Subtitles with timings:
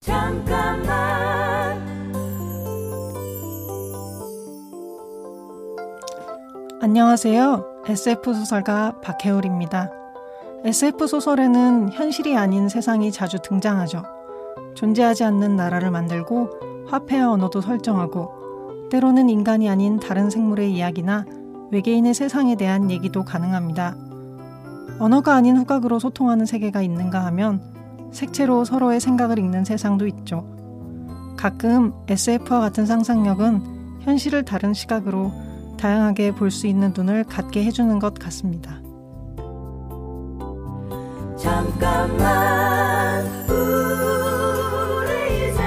[0.00, 0.86] 잠깐만
[6.80, 7.82] 안녕하세요.
[7.88, 9.90] SF 소설가 박혜울입니다.
[10.64, 14.04] SF 소설에는 현실이 아닌 세상이 자주 등장하죠.
[14.74, 21.24] 존재하지 않는 나라를 만들고 화폐와 언어도 설정하고 때로는 인간이 아닌 다른 생물의 이야기나
[21.72, 23.96] 외계인의 세상에 대한 얘기도 가능합니다.
[25.00, 27.75] 언어가 아닌 후각으로 소통하는 세계가 있는가 하면
[28.16, 30.46] 색채로 서로의 생각을 읽는 세상도 있죠.
[31.36, 35.32] 가끔 SF와 같은 상상력은 현실을 다른 시각으로
[35.78, 38.80] 다양하게 볼 수 있는 눈을 갖게 해주는 것 같습니다.
[41.36, 45.60] 잠깐만 우리 이제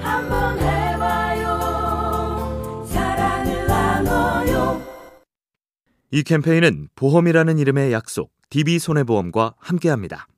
[0.00, 1.56] 한번 해봐요
[2.86, 4.80] 사랑을 나눠요
[6.12, 10.28] 이 캠페인은 보험이라는 이름의 약속, DB손해보험과 함께합니다.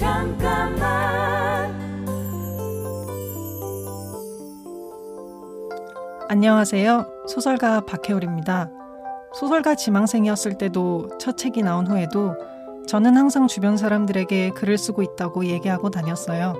[0.00, 0.80] 잠깐만
[6.30, 7.26] 안녕하세요.
[7.28, 8.70] 소설가 박혜울입니다.
[9.34, 12.34] 소설가 지망생이었을 때도 첫 책이 나온 후에도
[12.86, 16.54] 저는 항상 주변 사람들에게 글을 쓰고 있다고 얘기하고 다녔어요.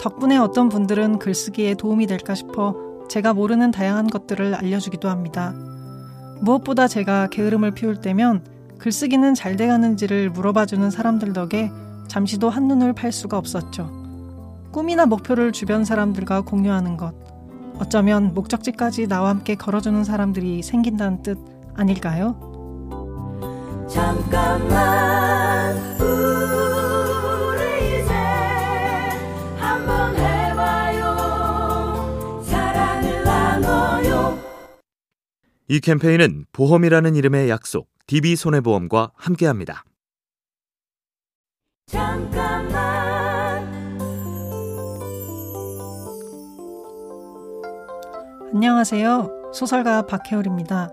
[0.00, 2.74] 덕분에 어떤 분들은 글쓰기에 도움이 될까 싶어
[3.08, 5.54] 제가 모르는 다양한 것들을 알려주기도 합니다.
[6.40, 8.44] 무엇보다 제가 게으름을 피울 때면
[8.78, 11.70] 글쓰기는 잘 돼가는지를 물어봐주는 사람들 덕에
[12.08, 13.88] 잠시도 한눈을 팔 수가 없었죠.
[14.72, 17.14] 꿈이나 목표를 주변 사람들과 공유하는 것.
[17.78, 21.38] 어쩌면 목적지까지 나와 함께 걸어주는 사람들이 생긴다는 뜻
[21.74, 22.36] 아닐까요?
[23.88, 28.12] 잠깐만 우리 이제
[29.56, 31.04] 한번 해봐요
[32.44, 34.38] 사랑을 나눠요
[35.68, 39.84] 이 캠페인은 보험이라는 이름의 약속, DB손해보험과 함께합니다.
[41.88, 43.66] 잠깐만
[48.52, 49.52] 안녕하세요.
[49.54, 50.90] 소설가 박혜울입니다.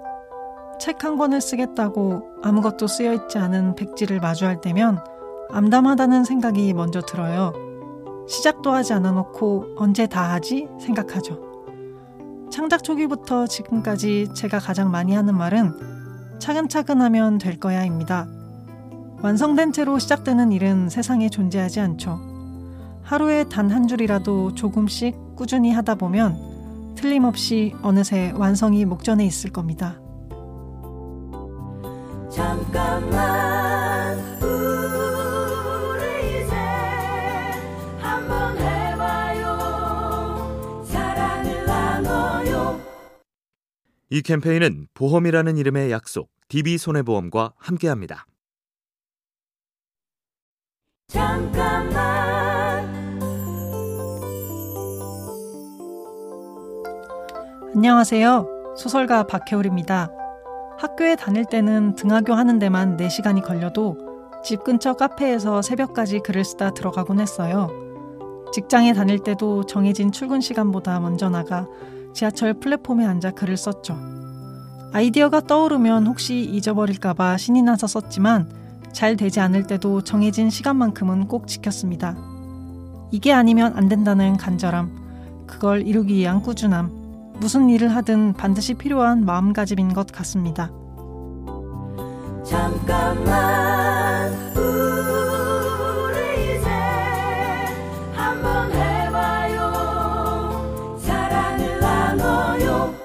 [0.79, 5.03] 책 한 권을 쓰겠다고 아무것도 쓰여 있지 않은 백지를 마주할 때면
[5.51, 7.51] 암담하다는 생각이 먼저 들어요.
[8.29, 10.69] 시작도 하지 않아 놓고 언제 다 하지?
[10.79, 11.41] 생각하죠.
[12.49, 18.27] 창작 초기부터 지금까지 제가 가장 많이 하는 말은 차근차근 하면 될 거야입니다.
[19.21, 22.19] 완성된 채로 시작되는 일은 세상에 존재하지 않죠.
[23.03, 29.99] 하루에 단 한 줄이라도 조금씩 꾸준히 하다 보면 틀림없이 어느새 완성이 목전에 있을 겁니다.
[32.31, 36.55] 잠깐만 우리 이제
[37.99, 39.55] 한번 해봐요
[40.85, 42.79] 사랑을 나눠요
[44.09, 48.25] 이 캠페인은 보험이라는 이름의 약속, DB손해보험과 함께합니다.
[51.07, 51.93] 잠깐만
[57.75, 58.75] 안녕하세요.
[58.75, 60.11] 소설가 박혜울입니다.
[60.79, 63.97] 학교에 다닐 때는 등하교 하는 데만 4시간이 걸려도
[64.43, 67.69] 집 근처 카페에서 새벽까지 글을 쓰다 들어가곤 했어요.
[68.51, 71.67] 직장에 다닐 때도 정해진 출근 시간보다 먼저 나가
[72.13, 73.95] 지하철 플랫폼에 앉아 글을 썼죠.
[74.91, 78.64] 아이디어가 떠오르면 혹시 잊어버릴까봐 신이 나서 썼지만
[78.95, 82.15] 잘 되지 않을 때도 정해진 시간만큼은 꼭 지켰습니다.
[83.11, 89.93] 이게 아니면 안 된다는 간절함, 그걸 이루기 위한 꾸준함, 무슨 일을 하든 반드시 필요한 마음가짐인
[89.93, 90.71] 것 같습니다.
[92.45, 96.69] 잠깐만 우리 이제
[98.13, 99.59] 한번 해봐요
[100.99, 102.95] 사랑을 나눠요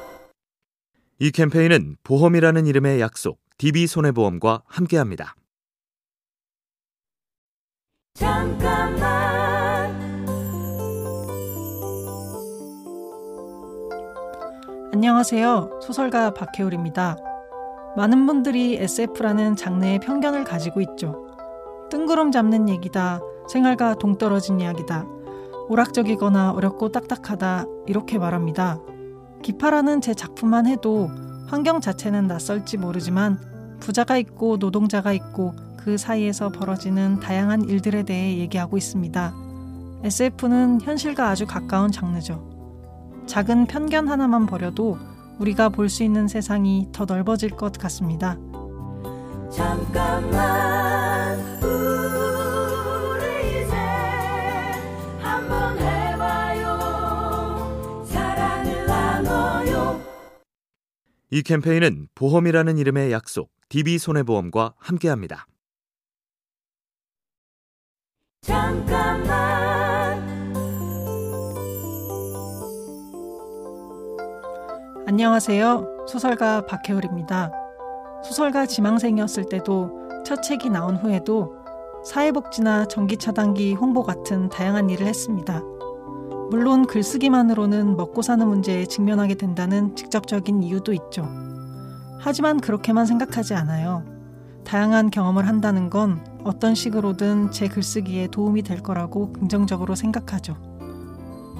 [1.18, 5.34] 이 캠페인은 보험이라는 이름의 약속, DB손해보험과 함께합니다.
[8.14, 9.00] 잠깐만
[14.92, 15.80] 안녕하세요.
[15.80, 17.16] 소설가 박혜울입니다.
[17.96, 21.26] 많은 분들이 SF라는 장르의 편견을 가지고 있죠.
[21.90, 25.06] 뜬구름 잡는 얘기다, 생활과 동떨어진 이야기다,
[25.68, 28.80] 오락적이거나 어렵고 딱딱하다, 이렇게 말합니다.
[29.42, 31.08] 기파라는 제 작품만 해도
[31.46, 33.38] 환경 자체는 낯설지 모르지만
[33.80, 39.34] 부자가 있고 노동자가 있고 그 사이에서 벌어지는 다양한 일들에 대해 얘기하고 있습니다.
[40.04, 42.48] SF는 현실과 아주 가까운 장르죠.
[43.26, 44.98] 작은 편견 하나만 버려도
[45.38, 48.36] 우리가 볼 수 있는 세상이 더 넓어질 것 같습니다.
[61.32, 65.46] 이 캠페인은 보험이라는 이름의 약속, DB손해보험과 함께합니다.
[68.42, 70.18] 잠깐만
[75.06, 76.06] 안녕하세요.
[76.08, 77.52] 소설가 박혜울입니다.
[78.24, 79.90] 소설가 지망생이었을 때도
[80.24, 81.54] 첫 책이 나온 후에도
[82.04, 85.60] 사회복지나 전기차단기 홍보 같은 다양한 일을 했습니다.
[86.50, 91.28] 물론 글쓰기만으로는 먹고 사는 문제에 직면하게 된다는 직접적인 이유도 있죠.
[92.18, 94.19] 하지만 그렇게만 생각하지 않아요.
[94.64, 100.56] 다양한 경험을 한다는 건 어떤 식으로든 제 글쓰기에 도움이 될 거라고 긍정적으로 생각하죠.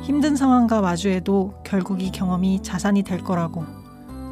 [0.03, 3.65] 힘든 상황과 마주해도 결국 이 경험이 자산이 될 거라고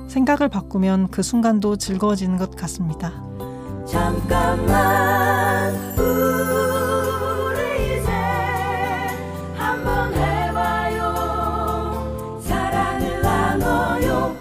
[0.09, 3.13] 생각을 바꾸면 그 순간도 즐거워지는 것 같습니다.
[3.87, 8.11] 잠깐만 우리 이제
[9.55, 11.01] 한번 해봐요
[12.43, 14.37] 사랑을 나눠요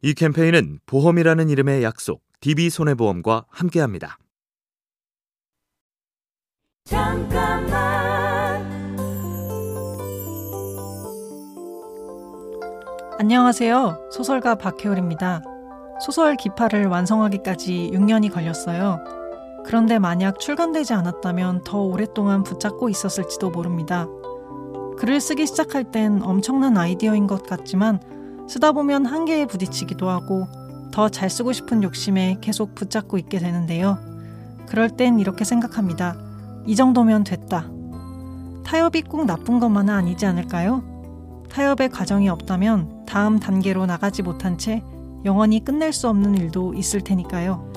[0.00, 4.18] 이 캠페인은 보험이라는 이름의 약속 DB손해보험과 함께합니다.
[6.84, 7.72] 잠깐만
[13.18, 14.10] 안녕하세요.
[14.12, 15.42] 소설가 박혜울입니다.
[16.04, 19.02] 소설 기파를 완성하기까지 6년이 걸렸어요.
[19.64, 24.06] 그런데 만약 출간되지 않았다면 더 오랫동안 붙잡고 있었을지도 모릅니다.
[24.98, 28.00] 글을 쓰기 시작할 땐 엄청난 아이디어인 것 같지만
[28.46, 30.46] 쓰다 보면 한계에 부딪히기도 하고
[30.94, 33.98] 더 잘 쓰고 싶은 욕심에 계속 붙잡고 있게 되는데요.
[34.68, 36.14] 그럴 땐 이렇게 생각합니다.
[36.66, 37.68] 이 정도면 됐다.
[38.64, 40.84] 타협이 꼭 나쁜 것만은 아니지 않을까요?
[41.50, 44.84] 타협의 과정이 없다면 다음 단계로 나가지 못한 채
[45.24, 47.72] 영원히 끝낼 수 없는 일도 있을 테니까요.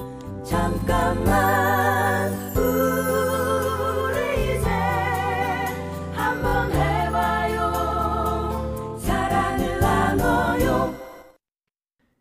[0.46, 4.70] 잠깐만 우리 이제
[6.14, 6.72] 한번